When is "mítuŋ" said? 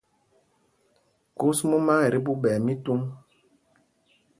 2.65-2.99